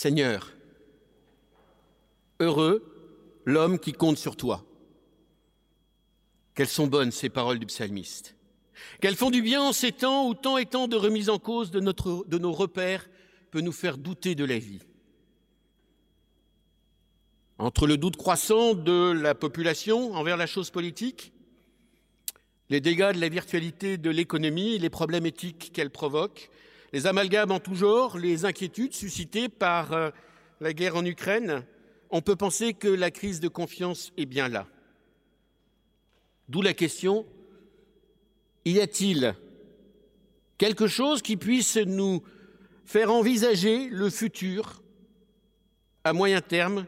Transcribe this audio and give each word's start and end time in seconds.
Seigneur, 0.00 0.52
heureux 2.38 2.84
l'homme 3.44 3.80
qui 3.80 3.92
compte 3.92 4.16
sur 4.16 4.36
toi. 4.36 4.64
Quelles 6.54 6.68
sont 6.68 6.86
bonnes 6.86 7.10
ces 7.10 7.28
paroles 7.28 7.58
du 7.58 7.66
psalmiste. 7.66 8.36
Qu'elles 9.00 9.16
font 9.16 9.32
du 9.32 9.42
bien 9.42 9.60
en 9.60 9.72
ces 9.72 9.90
temps 9.90 10.28
où 10.28 10.34
tant 10.34 10.56
et 10.56 10.66
tant 10.66 10.86
de 10.86 10.94
remise 10.94 11.28
en 11.28 11.40
cause 11.40 11.72
de, 11.72 11.80
de 11.80 12.38
nos 12.38 12.52
repères 12.52 13.08
peut 13.50 13.60
nous 13.60 13.72
faire 13.72 13.98
douter 13.98 14.36
de 14.36 14.44
la 14.44 14.60
vie. 14.60 14.78
Entre 17.58 17.88
le 17.88 17.96
doute 17.96 18.16
croissant 18.16 18.74
de 18.74 19.10
la 19.10 19.34
population 19.34 20.14
envers 20.14 20.36
la 20.36 20.46
chose 20.46 20.70
politique, 20.70 21.32
les 22.70 22.80
dégâts 22.80 23.14
de 23.14 23.20
la 23.20 23.28
virtualité 23.28 23.98
de 23.98 24.10
l'économie, 24.10 24.78
les 24.78 24.90
problèmes 24.90 25.26
éthiques 25.26 25.72
qu'elle 25.74 25.90
provoque, 25.90 26.50
les 26.92 27.06
amalgames 27.06 27.50
en 27.50 27.60
tout 27.60 27.74
genre, 27.74 28.18
les 28.18 28.44
inquiétudes 28.44 28.94
suscitées 28.94 29.48
par 29.48 29.92
euh, 29.92 30.10
la 30.60 30.72
guerre 30.72 30.96
en 30.96 31.04
Ukraine, 31.04 31.64
on 32.10 32.22
peut 32.22 32.36
penser 32.36 32.74
que 32.74 32.88
la 32.88 33.10
crise 33.10 33.40
de 33.40 33.48
confiance 33.48 34.12
est 34.16 34.26
bien 34.26 34.48
là. 34.48 34.66
D'où 36.48 36.62
la 36.62 36.72
question, 36.72 37.26
y 38.64 38.80
a-t-il 38.80 39.34
quelque 40.56 40.86
chose 40.86 41.20
qui 41.20 41.36
puisse 41.36 41.76
nous 41.76 42.22
faire 42.86 43.12
envisager 43.12 43.88
le 43.90 44.08
futur 44.08 44.82
à 46.04 46.14
moyen 46.14 46.40
terme, 46.40 46.86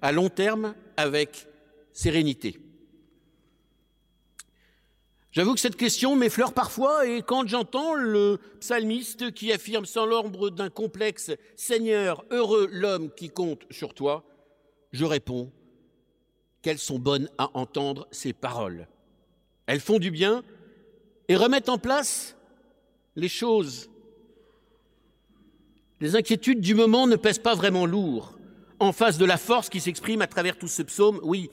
à 0.00 0.12
long 0.12 0.28
terme, 0.28 0.74
avec 0.96 1.48
sérénité? 1.92 2.60
J'avoue 5.32 5.54
que 5.54 5.60
cette 5.60 5.76
question 5.76 6.16
m'effleure 6.16 6.52
parfois 6.52 7.06
et 7.06 7.22
quand 7.22 7.46
j'entends 7.46 7.94
le 7.94 8.40
psalmiste 8.58 9.32
qui 9.32 9.52
affirme 9.52 9.84
sans 9.84 10.04
l'ombre 10.04 10.50
d'un 10.50 10.70
complexe 10.70 11.30
Seigneur, 11.54 12.24
heureux 12.32 12.68
l'homme 12.72 13.10
qui 13.14 13.30
compte 13.30 13.62
sur 13.70 13.94
toi, 13.94 14.24
je 14.90 15.04
réponds 15.04 15.52
qu'elles 16.62 16.80
sont 16.80 16.98
bonnes 16.98 17.30
à 17.38 17.48
entendre 17.54 18.08
ces 18.10 18.32
paroles. 18.32 18.88
Elles 19.66 19.80
font 19.80 20.00
du 20.00 20.10
bien 20.10 20.42
et 21.28 21.36
remettent 21.36 21.68
en 21.68 21.78
place 21.78 22.36
les 23.14 23.28
choses. 23.28 23.88
Les 26.00 26.16
inquiétudes 26.16 26.60
du 26.60 26.74
moment 26.74 27.06
ne 27.06 27.14
pèsent 27.14 27.38
pas 27.38 27.54
vraiment 27.54 27.86
lourd 27.86 28.36
en 28.80 28.90
face 28.90 29.16
de 29.16 29.26
la 29.26 29.36
force 29.36 29.68
qui 29.68 29.78
s'exprime 29.78 30.22
à 30.22 30.26
travers 30.26 30.58
tout 30.58 30.66
ce 30.66 30.82
psaume. 30.82 31.20
Oui, 31.22 31.50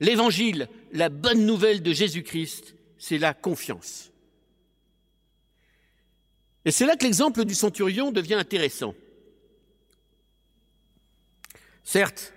l'évangile, 0.00 0.68
la 0.92 1.08
bonne 1.08 1.46
nouvelle 1.46 1.82
de 1.82 1.92
Jésus-Christ, 1.94 2.74
c'est 2.98 3.18
la 3.18 3.34
confiance. 3.34 4.10
Et 6.64 6.70
c'est 6.70 6.86
là 6.86 6.96
que 6.96 7.04
l'exemple 7.04 7.44
du 7.44 7.54
centurion 7.54 8.10
devient 8.10 8.34
intéressant. 8.34 8.94
Certes, 11.82 12.32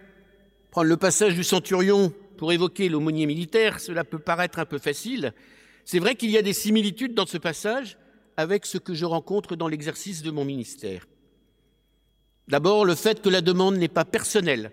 prendre 0.72 0.90
le 0.90 0.98
passage 0.98 1.36
du 1.36 1.44
centurion 1.44 2.14
pour 2.38 2.52
évoquer 2.52 2.90
l'aumônier 2.90 3.26
militaire, 3.26 3.80
cela 3.80 4.04
peut 4.04 4.20
paraître 4.20 4.60
un 4.60 4.66
peu 4.66 4.78
facile. 4.78 5.34
C'est 5.86 6.00
vrai 6.00 6.16
qu'il 6.16 6.30
y 6.30 6.38
a 6.38 6.42
des 6.42 6.54
similitudes 6.54 7.14
dans 7.14 7.26
ce 7.26 7.38
passage 7.38 7.98
avec 8.36 8.66
ce 8.66 8.78
que 8.78 8.94
je 8.94 9.06
rencontre 9.06 9.56
dans 9.56 9.70
l'exercice 9.70 10.22
de 10.22 10.32
mon 10.32 10.44
ministère. 10.44 11.08
D'abord, 12.48 12.86
le 12.86 12.96
fait 12.96 13.22
que 13.22 13.30
la 13.30 13.42
demande 13.42 13.78
n'est 13.78 13.88
pas 13.88 14.06
personnelle. 14.06 14.72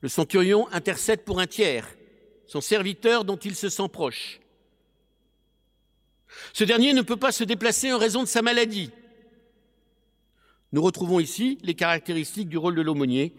Le 0.00 0.08
centurion 0.08 0.68
intercède 0.72 1.22
pour 1.22 1.38
un 1.38 1.46
tiers, 1.46 1.86
son 2.52 2.60
serviteur 2.60 3.24
dont 3.24 3.38
il 3.38 3.54
se 3.54 3.70
sent 3.70 3.88
proche. 3.90 4.38
Ce 6.52 6.64
dernier 6.64 6.92
ne 6.92 7.00
peut 7.00 7.16
pas 7.16 7.32
se 7.32 7.44
déplacer 7.44 7.90
en 7.94 7.98
raison 7.98 8.22
de 8.22 8.28
sa 8.28 8.42
maladie. 8.42 8.90
Nous 10.72 10.82
retrouvons 10.82 11.18
ici 11.18 11.56
les 11.62 11.72
caractéristiques 11.72 12.50
du 12.50 12.58
rôle 12.58 12.74
de 12.74 12.82
l'aumônier, 12.82 13.34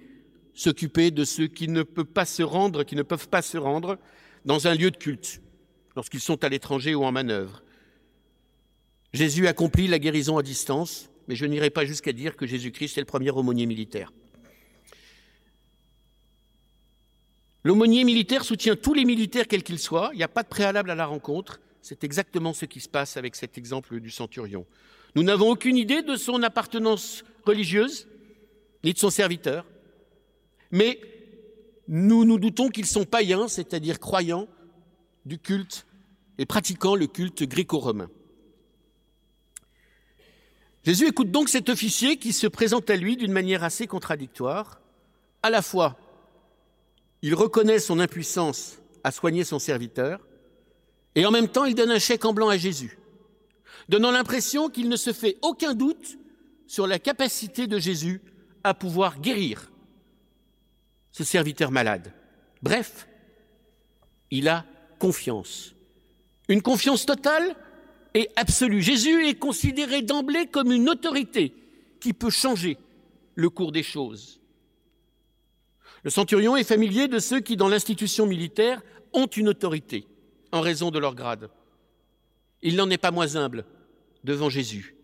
s'occuper 0.55 1.11
de 1.11 1.25
ceux 1.25 1.45
qui 1.45 1.67
ne 1.67 1.83
peuvent 1.83 2.05
pas 2.05 2.25
se 2.25 2.41
rendre, 2.41 2.83
qui 2.83 2.95
ne 2.95 3.03
peuvent 3.03 3.29
pas 3.29 3.43
se 3.43 3.59
rendre 3.59 3.99
dans 4.45 4.65
un 4.65 4.73
lieu 4.73 4.89
de 4.89 4.97
culte, 4.97 5.43
lorsqu'ils 5.95 6.19
sont 6.19 6.43
à 6.43 6.49
l'étranger 6.49 6.95
ou 6.95 7.03
en 7.03 7.11
manœuvre. 7.11 7.61
Jésus 9.13 9.45
accomplit 9.45 9.87
la 9.87 9.99
guérison 9.99 10.39
à 10.39 10.41
distance, 10.41 11.11
mais 11.27 11.35
je 11.35 11.45
n'irai 11.45 11.69
pas 11.69 11.85
jusqu'à 11.85 12.13
dire 12.13 12.35
que 12.35 12.47
Jésus-Christ 12.47 12.97
est 12.97 13.01
le 13.01 13.05
premier 13.05 13.29
aumônier 13.29 13.67
militaire. 13.67 14.11
L'aumônier 17.63 18.03
militaire 18.03 18.43
soutient 18.43 18.75
tous 18.75 18.93
les 18.93 19.05
militaires, 19.05 19.47
quels 19.47 19.63
qu'ils 19.63 19.79
soient. 19.79 20.09
Il 20.13 20.17
n'y 20.17 20.23
a 20.23 20.27
pas 20.27 20.43
de 20.43 20.49
préalable 20.49 20.91
à 20.91 20.95
la 20.95 21.05
rencontre. 21.05 21.61
C'est 21.81 22.03
exactement 22.03 22.53
ce 22.53 22.65
qui 22.65 22.79
se 22.79 22.89
passe 22.89 23.17
avec 23.17 23.35
cet 23.35 23.57
exemple 23.57 23.99
du 23.99 24.09
centurion. 24.09 24.65
Nous 25.15 25.23
n'avons 25.23 25.49
aucune 25.49 25.77
idée 25.77 26.01
de 26.01 26.15
son 26.15 26.43
appartenance 26.43 27.23
religieuse, 27.45 28.07
ni 28.83 28.93
de 28.93 28.97
son 28.97 29.09
serviteur. 29.09 29.65
Mais 30.71 30.99
nous 31.87 32.25
nous 32.25 32.39
doutons 32.39 32.69
qu'ils 32.69 32.85
sont 32.85 33.05
païens, 33.05 33.47
c'est-à-dire 33.47 33.99
croyants 33.99 34.47
du 35.25 35.39
culte 35.39 35.85
et 36.37 36.45
pratiquant 36.45 36.95
le 36.95 37.07
culte 37.07 37.43
gréco-romain. 37.43 38.09
Jésus 40.83 41.07
écoute 41.07 41.31
donc 41.31 41.47
cet 41.47 41.69
officier 41.69 42.17
qui 42.17 42.33
se 42.33 42.47
présente 42.47 42.89
à 42.89 42.97
lui 42.97 43.15
d'une 43.15 43.31
manière 43.31 43.63
assez 43.63 43.87
contradictoire. 43.87 44.81
À 45.41 45.49
la 45.49 45.61
fois, 45.61 45.97
il 47.23 47.33
reconnaît 47.35 47.79
son 47.79 47.99
impuissance 47.99 48.79
à 49.03 49.11
soigner 49.11 49.45
son 49.45 49.57
serviteur, 49.57 50.19
et 51.15 51.25
en 51.25 51.31
même 51.31 51.47
temps 51.47 51.63
il 51.63 51.73
donne 51.73 51.89
un 51.91 51.99
chèque 51.99 52.25
en 52.25 52.33
blanc 52.33 52.49
à 52.49 52.57
Jésus, 52.57 52.99
donnant 53.87 54.11
l'impression 54.11 54.69
qu'il 54.69 54.89
ne 54.89 54.97
se 54.97 55.13
fait 55.13 55.37
aucun 55.41 55.73
doute 55.73 56.17
sur 56.67 56.85
la 56.85 56.99
capacité 56.99 57.65
de 57.65 57.79
Jésus 57.79 58.21
à 58.63 58.73
pouvoir 58.73 59.19
guérir 59.19 59.71
ce 61.11 61.23
serviteur 61.23 61.71
malade. 61.71 62.11
Bref, 62.61 63.07
il 64.29 64.49
a 64.49 64.65
confiance. 64.99 65.75
Une 66.49 66.61
confiance 66.61 67.05
totale 67.05 67.55
et 68.13 68.29
absolue. 68.35 68.81
Jésus 68.81 69.27
est 69.27 69.39
considéré 69.39 70.01
d'emblée 70.01 70.47
comme 70.47 70.71
une 70.71 70.89
autorité 70.89 71.53
qui 72.01 72.11
peut 72.11 72.29
changer 72.29 72.77
le 73.35 73.49
cours 73.49 73.71
des 73.71 73.83
choses. 73.83 74.41
Le 76.03 76.09
centurion 76.09 76.55
est 76.57 76.63
familier 76.63 77.07
de 77.07 77.19
ceux 77.19 77.39
qui, 77.39 77.55
dans 77.55 77.69
l'institution 77.69 78.25
militaire, 78.25 78.81
ont 79.13 79.27
une 79.27 79.49
autorité 79.49 80.05
en 80.51 80.61
raison 80.61 80.91
de 80.91 80.99
leur 80.99 81.15
grade. 81.15 81.49
Il 82.61 82.75
n'en 82.75 82.89
est 82.89 82.97
pas 82.97 83.11
moins 83.11 83.35
humble 83.35 83.65
devant 84.23 84.49
Jésus. 84.49 84.95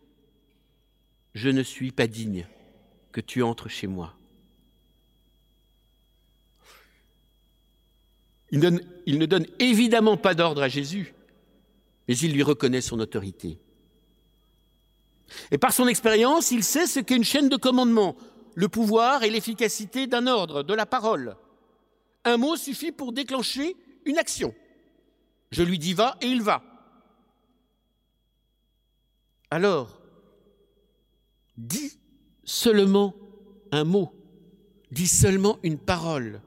Je 1.34 1.50
ne 1.50 1.64
suis 1.64 1.92
pas 1.92 2.08
digne 2.08 2.48
que 3.12 3.22
tu 3.22 3.44
entres 3.44 3.70
chez 3.70 3.88
moi. 3.88 4.14
Il, 8.52 8.60
ne 8.60 9.26
donne 9.26 9.46
évidemment 9.60 10.18
pas 10.18 10.34
d'ordre 10.34 10.64
à 10.64 10.70
Jésus, 10.70 11.14
mais 12.08 12.18
il 12.18 12.34
lui 12.34 12.42
reconnaît 12.42 12.82
son 12.82 13.00
autorité. 13.00 13.60
Et 15.52 15.60
par 15.60 15.72
son 15.72 15.88
expérience, 15.88 16.50
il 16.50 16.64
sait 16.64 16.88
ce 16.88 17.00
qu'est 17.00 17.16
une 17.16 17.24
chaîne 17.24 17.50
de 17.50 17.58
commandement 17.58 18.18
le 18.60 18.68
pouvoir 18.68 19.24
et 19.24 19.30
l'efficacité 19.30 20.06
d'un 20.06 20.28
ordre, 20.28 20.64
de 20.64 20.74
la 20.74 20.86
parole. 20.86 21.38
Un 22.26 22.36
mot 22.36 22.58
suffit 22.58 22.92
pour 22.92 23.14
déclencher 23.14 23.78
une 24.04 24.18
action. 24.18 24.54
Je 25.50 25.64
lui 25.64 25.80
dis 25.80 25.94
va 25.94 26.18
et 26.20 26.28
il 26.28 26.42
va. 26.42 26.62
Alors, 29.50 30.02
dis 31.56 31.98
seulement 32.44 33.16
un 33.72 33.86
mot, 33.86 34.14
dis 34.92 35.08
seulement 35.08 35.58
une 35.64 35.78
parole. 35.78 36.42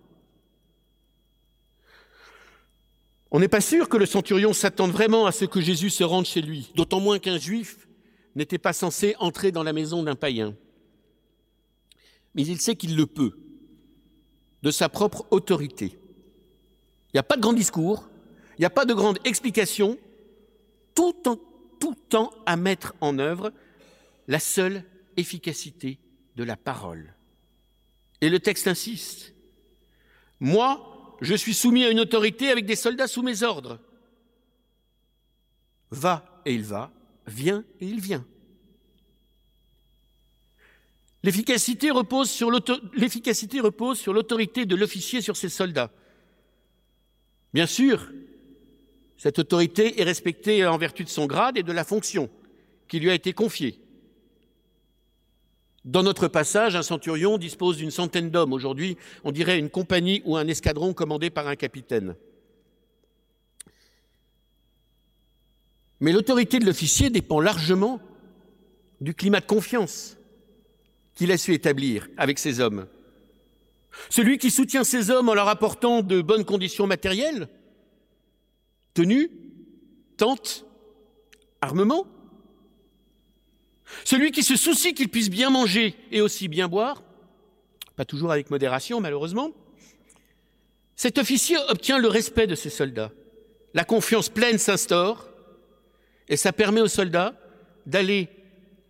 On 3.31 3.41
n'est 3.41 3.49
pas 3.49 3.63
sûr 3.63 3.89
que 3.89 3.97
le 3.97 4.05
centurion 4.05 4.53
s'attende 4.53 4.91
vraiment 4.91 5.25
à 5.25 5.33
ce 5.33 5.47
que 5.47 5.63
Jésus 5.63 5.89
se 5.89 6.05
rende 6.05 6.27
chez 6.27 6.43
lui, 6.43 6.73
d'autant 6.75 7.01
moins 7.01 7.19
qu'un 7.19 7.39
juif 7.39 7.89
n'était 8.35 8.59
pas 8.59 8.75
censé 8.75 9.17
entrer 9.19 9.51
dans 9.51 9.63
la 9.63 9.73
maison 9.73 10.03
d'un 10.03 10.15
païen 10.15 10.55
mais 12.35 12.45
il 12.47 12.61
sait 12.61 12.77
qu'il 12.77 12.97
le 12.97 13.07
peut, 13.07 13.39
de 14.63 14.71
sa 14.71 14.89
propre 14.89 15.27
autorité. 15.31 15.99
Il 17.09 17.17
n'y 17.17 17.21
a 17.21 17.25
pas 17.25 17.37
de 17.37 17.43
grand 17.43 17.53
discours, 17.53 18.09
il 18.59 18.63
n'y 18.63 18.67
a 18.67 18.71
pas 18.71 18.85
de 18.85 18.95
grande 18.95 19.19
explication, 19.25 19.99
tout 20.95 21.17
en 21.27 21.39
tout 21.81 21.97
temps 22.09 22.31
à 22.47 22.57
mettre 22.57 22.95
en 23.01 23.19
œuvre 23.19 23.53
la 24.29 24.39
seule 24.39 24.85
efficacité 25.17 25.99
de 26.37 26.45
la 26.45 26.57
parole. 26.57 27.15
Et 28.21 28.29
le 28.29 28.39
texte 28.39 28.69
insiste. 28.69 29.35
Moi, 30.39 31.17
je 31.21 31.35
suis 31.35 31.55
soumis 31.55 31.85
à 31.85 31.91
une 31.91 32.01
autorité 32.01 32.51
avec 32.51 32.67
des 32.67 32.77
soldats 32.77 33.09
sous 33.09 33.23
mes 33.23 33.43
ordres. 33.43 33.81
Va 35.91 36.43
et 36.47 36.55
il 36.55 36.65
va, 36.65 36.93
viens 37.27 37.65
et 37.81 37.87
il 37.87 38.01
vient. 38.01 38.25
L'efficacité 41.23 41.91
repose 41.91 42.31
sur 42.31 42.51
l'autorité 42.51 44.67
de 44.67 44.77
l'officier 44.77 45.21
sur 45.21 45.37
ses 45.37 45.49
soldats. 45.49 45.91
Bien 47.55 47.67
sûr, 47.67 48.11
cette 49.17 49.39
autorité 49.39 50.01
est 50.01 50.05
respectée 50.05 50.67
en 50.67 50.79
vertu 50.79 51.05
de 51.05 51.09
son 51.09 51.27
grade 51.27 51.57
et 51.57 51.63
de 51.63 51.73
la 51.73 51.85
fonction 51.85 52.29
qui 52.89 52.99
lui 52.99 53.11
a 53.11 53.15
été 53.15 53.33
confiée. 53.33 53.79
Dans 55.85 56.03
notre 56.03 56.29
passage, 56.29 56.77
un 56.77 56.83
centurion 56.83 57.39
dispose 57.39 57.77
d'une 57.77 57.91
centaine 57.91 58.31
d'hommes. 58.31 58.53
Aujourd'hui, 58.53 58.97
on 59.25 59.33
dirait 59.33 59.59
une 59.59 59.71
compagnie 59.71 60.23
ou 60.25 60.37
un 60.37 60.47
escadron 60.47 60.93
commandé 60.93 61.31
par 61.31 61.49
un 61.49 61.57
capitaine. 61.57 62.15
Mais 66.01 66.13
l'autorité 66.13 66.59
de 66.59 66.67
l'officier 66.67 67.11
dépend 67.11 67.41
largement 67.41 68.01
du 69.01 69.15
climat 69.15 69.41
de 69.41 69.47
confiance 69.47 70.17
qu'il 71.15 71.33
a 71.33 71.39
su 71.39 71.53
établir 71.55 72.09
avec 72.17 72.39
ses 72.39 72.61
hommes. 72.61 72.87
Celui 74.09 74.39
qui 74.39 74.51
soutient 74.51 74.85
ses 74.85 75.11
hommes 75.11 75.29
en 75.29 75.35
leur 75.35 75.49
apportant 75.49 76.03
de 76.03 76.23
bonnes 76.23 76.45
conditions 76.45 76.87
matérielles, 76.87 77.49
tenue, 78.95 79.31
tente, 80.17 80.65
armement. 81.61 82.07
Celui 84.05 84.33
qui 84.33 84.43
se 84.43 84.57
soucie 84.57 84.95
qu'ils 84.95 85.09
puissent 85.09 85.31
bien 85.31 85.51
manger 85.51 85.95
et 86.11 86.21
aussi 86.21 86.49
bien 86.49 86.69
boire, 86.69 87.03
pas 87.97 88.05
toujours 88.05 88.33
avec 88.33 88.51
modération 88.51 89.01
malheureusement. 89.01 89.51
Cet 90.97 91.19
officier 91.19 91.57
obtient 91.69 91.99
le 91.99 92.09
respect 92.09 92.47
de 92.47 92.55
ses 92.55 92.71
soldats. 92.71 93.13
La 93.75 93.85
confiance 93.85 94.29
pleine 94.29 94.59
s'instaure 94.59 95.29
et 96.29 96.37
ça 96.37 96.53
permet 96.53 96.81
aux 96.81 96.89
soldats 96.89 97.35
d'aller 97.87 98.29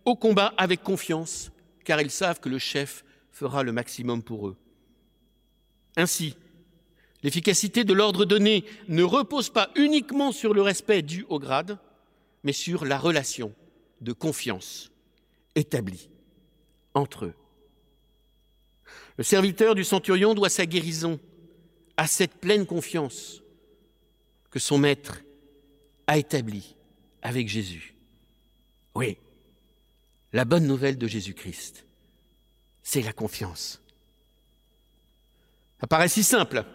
au 0.05 0.15
combat 0.15 0.53
avec 0.57 0.83
confiance 0.83 1.52
car 1.83 2.01
ils 2.01 2.11
savent 2.11 2.39
que 2.39 2.49
le 2.49 2.59
chef 2.59 3.03
fera 3.31 3.63
le 3.63 3.71
maximum 3.71 4.23
pour 4.23 4.47
eux. 4.47 4.57
Ainsi, 5.95 6.35
l'efficacité 7.21 7.83
de 7.83 7.93
l'ordre 7.93 8.25
donné 8.25 8.65
ne 8.87 9.03
repose 9.03 9.49
pas 9.49 9.69
uniquement 9.75 10.31
sur 10.31 10.53
le 10.53 10.61
respect 10.61 11.01
dû 11.01 11.25
au 11.29 11.39
grade, 11.39 11.77
mais 12.43 12.53
sur 12.53 12.85
la 12.85 12.97
relation 12.97 13.53
de 14.01 14.13
confiance 14.13 14.91
établie 15.55 16.09
entre 16.93 17.25
eux. 17.25 17.33
Le 19.17 19.23
serviteur 19.23 19.75
du 19.75 19.83
centurion 19.83 20.33
doit 20.33 20.49
sa 20.49 20.65
guérison 20.65 21.19
à 21.97 22.07
cette 22.07 22.35
pleine 22.35 22.65
confiance 22.65 23.41
que 24.49 24.59
son 24.59 24.77
maître 24.77 25.21
a 26.07 26.17
établie 26.17 26.75
avec 27.21 27.47
Jésus. 27.47 27.95
Oui, 28.95 29.17
la 30.33 30.45
bonne 30.45 30.65
nouvelle 30.65 30.97
de 30.97 31.07
Jésus-Christ, 31.07 31.85
c'est 32.81 33.01
la 33.01 33.13
confiance. 33.13 33.79
Ça 35.79 35.87
paraît 35.87 36.09
si 36.09 36.23
simple. 36.23 36.65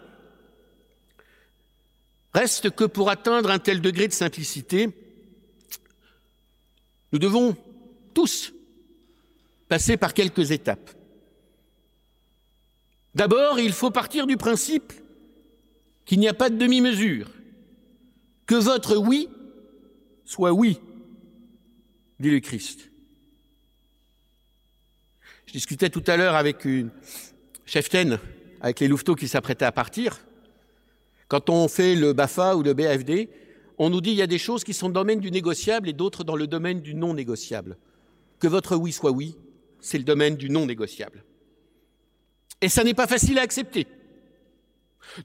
Reste 2.33 2.69
que 2.71 2.85
pour 2.85 3.09
atteindre 3.09 3.51
un 3.51 3.59
tel 3.59 3.81
degré 3.81 4.07
de 4.07 4.13
simplicité, 4.13 4.89
nous 7.11 7.19
devons 7.19 7.57
tous 8.13 8.53
passer 9.67 9.97
par 9.97 10.13
quelques 10.13 10.51
étapes. 10.51 10.91
D'abord, 13.15 13.59
il 13.59 13.73
faut 13.73 13.91
partir 13.91 14.25
du 14.25 14.37
principe 14.37 14.93
qu'il 16.05 16.19
n'y 16.19 16.27
a 16.27 16.33
pas 16.33 16.49
de 16.49 16.57
demi-mesure, 16.57 17.29
que 18.45 18.55
votre 18.55 18.95
oui 18.95 19.27
soit 20.23 20.53
oui, 20.53 20.79
dit 22.19 22.29
le 22.29 22.39
Christ. 22.39 22.88
Je 25.49 25.53
discutais 25.53 25.89
tout 25.89 26.03
à 26.05 26.15
l'heure 26.15 26.35
avec 26.35 26.63
une 26.63 26.91
cheftaine 27.65 28.19
avec 28.61 28.79
les 28.81 28.87
louveteaux 28.87 29.15
qui 29.15 29.27
s'apprêtaient 29.27 29.65
à 29.65 29.71
partir, 29.71 30.19
quand 31.27 31.49
on 31.49 31.67
fait 31.67 31.95
le 31.95 32.13
BAFA 32.13 32.55
ou 32.55 32.61
le 32.61 32.75
BFD, 32.75 33.29
on 33.79 33.89
nous 33.89 33.99
dit 33.99 34.11
qu'il 34.11 34.19
y 34.19 34.21
a 34.21 34.27
des 34.27 34.37
choses 34.37 34.63
qui 34.63 34.75
sont 34.75 34.89
dans 34.89 34.99
le 34.99 35.05
domaine 35.05 35.19
du 35.19 35.31
négociable 35.31 35.89
et 35.89 35.93
d'autres 35.93 36.23
dans 36.23 36.35
le 36.35 36.45
domaine 36.45 36.81
du 36.81 36.93
non 36.93 37.15
négociable. 37.15 37.77
Que 38.37 38.47
votre 38.47 38.75
oui 38.75 38.91
soit 38.91 39.09
oui, 39.09 39.37
c'est 39.79 39.97
le 39.97 40.03
domaine 40.03 40.35
du 40.35 40.51
non 40.51 40.67
négociable. 40.67 41.23
Et 42.61 42.69
ça 42.69 42.83
n'est 42.83 42.93
pas 42.93 43.07
facile 43.07 43.39
à 43.39 43.41
accepter. 43.41 43.87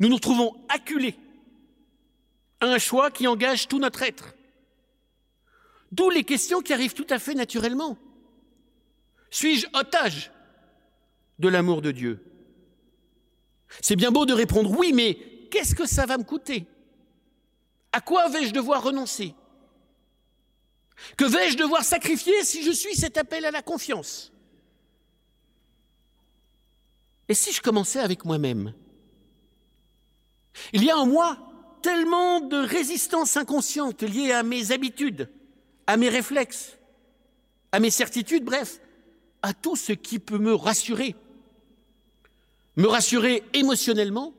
Nous 0.00 0.08
nous 0.08 0.20
trouvons 0.20 0.54
acculés 0.70 1.16
à 2.60 2.66
un 2.68 2.78
choix 2.78 3.10
qui 3.10 3.26
engage 3.26 3.68
tout 3.68 3.78
notre 3.78 4.02
être. 4.02 4.34
D'où 5.92 6.08
les 6.08 6.24
questions 6.24 6.62
qui 6.62 6.72
arrivent 6.72 6.94
tout 6.94 7.06
à 7.10 7.18
fait 7.18 7.34
naturellement. 7.34 7.98
Suis-je 9.34 9.66
otage 9.72 10.30
de 11.40 11.48
l'amour 11.48 11.82
de 11.82 11.90
Dieu? 11.90 12.24
C'est 13.80 13.96
bien 13.96 14.12
beau 14.12 14.26
de 14.26 14.32
répondre 14.32 14.70
oui, 14.70 14.92
mais 14.92 15.18
qu'est-ce 15.50 15.74
que 15.74 15.86
ça 15.86 16.06
va 16.06 16.18
me 16.18 16.22
coûter? 16.22 16.66
À 17.90 18.00
quoi 18.00 18.28
vais-je 18.28 18.52
devoir 18.52 18.84
renoncer? 18.84 19.34
Que 21.16 21.24
vais-je 21.24 21.56
devoir 21.56 21.82
sacrifier 21.82 22.44
si 22.44 22.62
je 22.62 22.70
suis 22.70 22.94
cet 22.94 23.18
appel 23.18 23.44
à 23.44 23.50
la 23.50 23.60
confiance? 23.60 24.32
Et 27.28 27.34
si 27.34 27.50
je 27.50 27.60
commençais 27.60 27.98
avec 27.98 28.24
moi-même? 28.24 28.72
Il 30.72 30.84
y 30.84 30.92
a 30.92 30.96
en 30.96 31.06
moi 31.06 31.38
tellement 31.82 32.38
de 32.38 32.58
résistance 32.58 33.36
inconsciente 33.36 34.04
liée 34.04 34.30
à 34.30 34.44
mes 34.44 34.70
habitudes, 34.70 35.28
à 35.88 35.96
mes 35.96 36.08
réflexes, 36.08 36.78
à 37.72 37.80
mes 37.80 37.90
certitudes, 37.90 38.44
bref, 38.44 38.78
à 39.44 39.52
tout 39.52 39.76
ce 39.76 39.92
qui 39.92 40.18
peut 40.18 40.38
me 40.38 40.54
rassurer. 40.54 41.14
Me 42.76 42.86
rassurer 42.86 43.42
émotionnellement, 43.52 44.32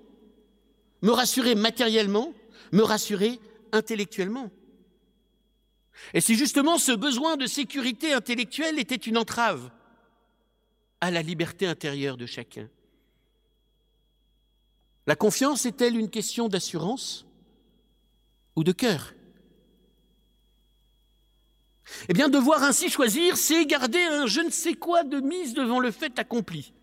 me 1.03 1.11
rassurer 1.11 1.53
matériellement, 1.53 2.33
me 2.71 2.81
rassurer 2.81 3.39
intellectuellement. 3.71 4.49
Et 6.15 6.21
si 6.21 6.33
justement 6.33 6.79
ce 6.79 6.91
besoin 6.91 7.37
de 7.37 7.45
sécurité 7.45 8.13
intellectuelle 8.13 8.79
était 8.79 8.95
une 8.95 9.19
entrave 9.19 9.69
à 11.01 11.11
la 11.11 11.21
liberté 11.21 11.67
intérieure 11.67 12.17
de 12.17 12.25
chacun. 12.25 12.67
La 15.05 15.15
confiance 15.15 15.67
est-elle 15.67 15.97
une 15.97 16.09
question 16.09 16.49
d'assurance 16.49 17.27
ou 18.55 18.63
de 18.63 18.71
cœur? 18.71 19.13
Eh 22.09 22.13
bien, 22.13 22.29
devoir 22.29 22.63
ainsi 22.63 22.89
choisir, 22.89 23.37
c'est 23.37 23.65
garder 23.65 24.01
un 24.01 24.25
je 24.25 24.41
ne 24.41 24.49
sais 24.49 24.73
quoi 24.73 25.03
de 25.03 25.19
mise 25.19 25.53
devant 25.53 25.79
le 25.79 25.91
fait 25.91 26.17
accompli. 26.17 26.73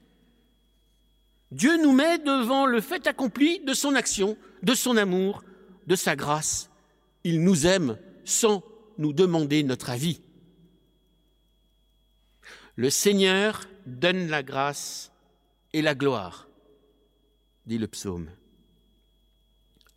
Dieu 1.51 1.77
nous 1.83 1.93
met 1.93 2.19
devant 2.19 2.67
le 2.67 2.81
fait 2.81 3.07
accompli 3.07 3.61
de 3.61 3.75
son 3.75 3.95
action, 3.95 4.39
de 4.63 4.75
son 4.75 4.97
amour, 4.97 5.45
de 5.87 5.97
sa 5.97 6.17
grâce. 6.17 6.71
Il 7.25 7.43
nous 7.43 7.67
aime 7.67 7.99
sans 8.25 8.63
nous 8.99 9.13
demander 9.13 9.63
notre 9.63 9.91
avis. 9.91 10.21
Le 12.77 12.89
Seigneur 12.89 13.69
donne 13.87 14.29
la 14.29 14.43
grâce 14.43 15.13
et 15.73 15.83
la 15.83 15.95
gloire, 15.95 16.49
dit 17.67 17.79
le 17.79 17.87
psaume. 17.87 18.31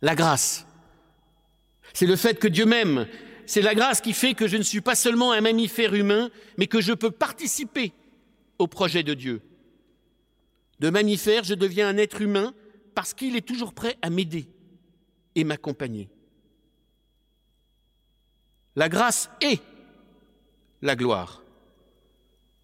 La 0.02 0.14
grâce, 0.14 0.66
c'est 1.94 2.06
le 2.06 2.16
fait 2.16 2.38
que 2.38 2.48
Dieu 2.48 2.66
m'aime, 2.66 3.06
c'est 3.46 3.62
la 3.62 3.74
grâce 3.74 4.00
qui 4.00 4.12
fait 4.12 4.34
que 4.34 4.48
je 4.48 4.56
ne 4.56 4.62
suis 4.62 4.80
pas 4.80 4.94
seulement 4.94 5.32
un 5.32 5.40
mammifère 5.40 5.94
humain, 5.94 6.30
mais 6.58 6.66
que 6.66 6.80
je 6.80 6.92
peux 6.92 7.10
participer 7.10 7.92
au 8.58 8.66
projet 8.66 9.02
de 9.02 9.14
Dieu. 9.14 9.40
De 10.80 10.90
mammifère, 10.90 11.44
je 11.44 11.54
deviens 11.54 11.88
un 11.88 11.96
être 11.96 12.20
humain 12.20 12.54
parce 12.94 13.14
qu'il 13.14 13.36
est 13.36 13.46
toujours 13.46 13.72
prêt 13.72 13.96
à 14.02 14.10
m'aider 14.10 14.48
et 15.34 15.44
m'accompagner. 15.44 16.08
La 18.74 18.88
grâce 18.88 19.30
est 19.40 19.62
la 20.82 20.96
gloire. 20.96 21.42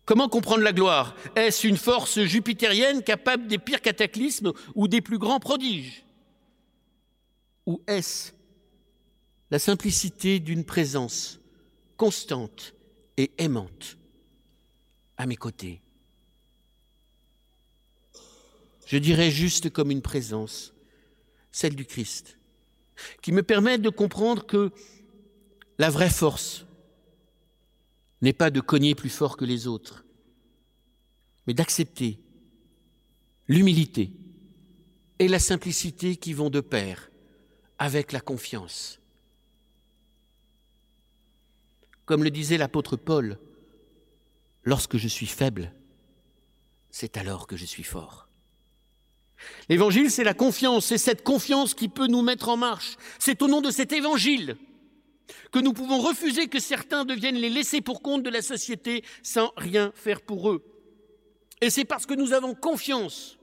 Comment 0.05 0.29
comprendre 0.29 0.63
la 0.63 0.73
gloire? 0.73 1.15
Est-ce 1.37 1.67
une 1.67 1.77
force 1.77 2.21
jupitérienne 2.25 3.03
capable 3.03 3.47
des 3.47 3.59
pires 3.59 3.81
cataclysmes 3.81 4.53
ou 4.75 4.89
des 4.89 5.01
plus 5.01 5.19
grands 5.19 5.41
prodiges? 5.41 6.05
Ou 7.67 7.81
est-ce 7.87 8.33
la 9.53 9.61
simplicité 9.61 10.41
d'une 10.41 10.65
présence 10.65 11.39
constante 11.97 12.75
et 13.17 13.31
aimante 13.39 13.97
à 15.17 15.27
mes 15.27 15.37
côtés 15.37 15.83
je 18.87 18.99
dirais 18.99 19.31
juste 19.31 19.71
comme 19.71 19.91
une 19.91 20.03
présence, 20.03 20.75
celle 21.51 21.75
du 21.75 21.87
Christ, 21.87 22.37
qui 23.23 23.33
me 23.33 23.43
permet 23.43 23.79
de 23.79 23.89
comprendre 23.89 24.47
que 24.47 24.71
la 25.79 25.89
vraie 25.89 26.11
force 26.11 26.67
n'est 28.21 28.35
pas 28.35 28.51
de 28.51 28.61
cogner 28.61 28.95
plus 28.95 29.09
fort 29.09 29.39
que 29.39 29.47
les 29.47 29.67
autres, 29.67 30.05
mais 31.47 31.55
d'accepter 31.55 32.19
l'humilité 33.49 34.13
et 35.19 35.29
la 35.29 35.39
simplicité 35.39 36.17
qui 36.17 36.35
vont 36.35 36.51
de 36.51 36.61
pair 36.61 37.11
avec 37.79 38.13
la 38.13 38.21
confiance. 38.21 39.02
Comme 42.05 42.25
le 42.25 42.31
disait 42.31 42.59
l'apôtre 42.59 42.97
Paul, 42.97 43.39
lorsque 44.65 44.97
je 44.97 45.09
suis 45.09 45.27
faible, 45.27 45.73
c'est 46.91 47.17
alors 47.17 47.47
que 47.47 47.57
je 47.57 47.65
suis 47.65 47.85
fort. 47.85 48.29
L'évangile, 49.69 50.11
c'est 50.11 50.25
la 50.25 50.35
confiance, 50.35 50.87
c'est 50.87 50.99
cette 50.99 51.25
confiance 51.25 51.75
qui 51.75 51.89
peut 51.89 52.07
nous 52.07 52.23
mettre 52.23 52.49
en 52.49 52.57
marche. 52.57 52.97
C'est 53.19 53.43
au 53.43 53.49
nom 53.49 53.61
de 53.61 53.71
cet 53.71 53.93
évangile 53.93 54.57
que 55.51 55.59
nous 55.59 55.73
pouvons 55.73 56.01
refuser 56.01 56.49
que 56.49 56.61
certains 56.61 57.05
deviennent 57.05 57.37
les 57.37 57.51
laissés 57.51 57.81
pour 57.81 58.03
compte 58.03 58.23
de 58.23 58.31
la 58.31 58.43
société 58.43 59.05
sans 59.23 59.53
rien 59.57 59.93
faire 59.95 60.21
pour 60.21 60.51
eux. 60.51 60.65
Et 61.61 61.71
c'est 61.71 61.85
parce 61.85 62.07
que 62.07 62.15
nous 62.15 62.33
avons 62.33 62.55
confiance 62.55 63.39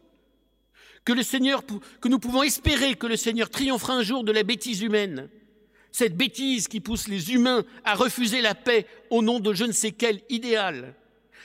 que 1.06 1.14
le 1.14 1.24
Seigneur, 1.24 1.64
que 2.02 2.08
nous 2.08 2.20
pouvons 2.20 2.44
espérer 2.44 2.96
que 2.96 3.08
le 3.08 3.16
Seigneur 3.16 3.50
triomphera 3.50 3.94
un 3.94 4.04
jour 4.04 4.24
de 4.24 4.32
la 4.32 4.44
bêtise 4.44 4.82
humaine. 4.82 5.30
Cette 5.92 6.16
bêtise 6.16 6.68
qui 6.68 6.80
pousse 6.80 7.08
les 7.08 7.34
humains 7.34 7.66
à 7.84 7.96
refuser 7.96 8.42
la 8.42 8.56
paix 8.56 8.86
au 9.10 9.22
nom 9.22 9.40
de 9.40 9.54
je 9.54 9.66
ne 9.66 9.72
sais 9.72 9.92
quel 9.92 10.22
idéal. 10.30 10.96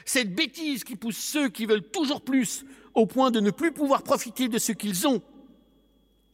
Cette 0.04 0.34
bêtise 0.34 0.84
qui 0.84 0.96
pousse 0.96 1.16
ceux 1.16 1.48
qui 1.48 1.66
veulent 1.66 1.90
toujours 1.90 2.20
plus 2.20 2.64
au 2.94 3.06
point 3.06 3.30
de 3.30 3.40
ne 3.40 3.50
plus 3.50 3.72
pouvoir 3.72 4.02
profiter 4.02 4.48
de 4.48 4.58
ce 4.58 4.72
qu'ils 4.72 5.06
ont 5.08 5.22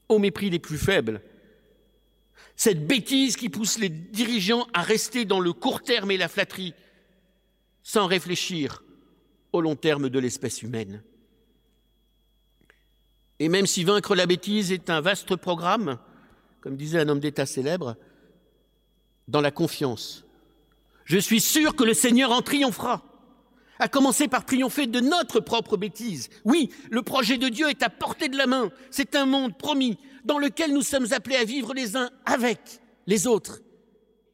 au 0.09 0.19
mépris 0.19 0.51
des 0.51 0.59
plus 0.59 0.79
faibles. 0.79 1.23
Cette 2.57 2.87
bêtise 2.87 3.37
qui 3.37 3.49
pousse 3.49 3.79
les 3.79 3.89
dirigeants 3.89 4.67
à 4.75 4.83
rester 4.83 5.25
dans 5.25 5.41
le 5.41 5.53
court 5.53 5.83
terme 5.83 6.11
et 6.11 6.17
la 6.17 6.29
flatterie 6.29 6.75
sans 7.83 8.07
réfléchir 8.07 8.83
au 9.53 9.61
long 9.61 9.77
terme 9.77 10.11
de 10.11 10.19
l'espèce 10.19 10.63
humaine. 10.63 11.03
Et 13.39 13.49
même 13.49 13.67
si 13.67 13.85
vaincre 13.85 14.15
la 14.15 14.27
bêtise 14.27 14.71
est 14.71 14.91
un 14.91 15.01
vaste 15.01 15.35
programme, 15.37 15.99
comme 16.61 16.77
disait 16.77 17.01
un 17.01 17.09
homme 17.09 17.21
d'État 17.21 17.47
célèbre, 17.47 17.97
dans 19.29 19.41
la 19.41 19.51
confiance, 19.51 20.25
je 21.05 21.19
suis 21.19 21.41
sûr 21.41 21.75
que 21.75 21.85
le 21.85 21.95
Seigneur 21.95 22.33
en 22.33 22.43
triomphera, 22.43 23.03
à 23.79 23.89
commencer 23.89 24.29
par 24.29 24.45
triompher 24.45 24.87
de 24.87 25.01
notre 25.01 25.41
propre 25.41 25.77
bêtise. 25.77 26.29
Oui, 26.45 26.71
le 26.91 27.03
projet 27.03 27.39
de 27.39 27.49
Dieu 27.49 27.69
est 27.69 27.83
à 27.83 27.89
portée 27.89 28.29
de 28.29 28.37
la 28.37 28.47
main, 28.47 28.71
c'est 28.91 29.17
un 29.17 29.27
monde 29.27 29.57
promis 29.57 29.99
dans 30.25 30.39
lequel 30.39 30.73
nous 30.73 30.83
sommes 30.83 31.13
appelés 31.13 31.37
à 31.37 31.45
vivre 31.45 31.73
les 31.73 31.97
uns 31.97 32.11
avec 32.27 32.81
les 33.07 33.27
autres 33.27 33.61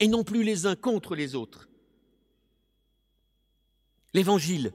et 0.00 0.08
non 0.08 0.24
plus 0.24 0.42
les 0.42 0.66
uns 0.66 0.74
contre 0.74 1.14
les 1.14 1.34
autres. 1.34 1.68
L'évangile, 4.12 4.72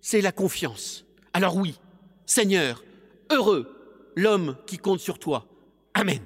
c'est 0.00 0.20
la 0.20 0.32
confiance. 0.32 1.04
Alors 1.32 1.56
oui, 1.56 1.78
Seigneur, 2.26 2.84
heureux 3.30 3.68
l'homme 4.16 4.56
qui 4.66 4.78
compte 4.78 5.00
sur 5.00 5.18
toi. 5.18 5.46
Amen. 5.94 6.20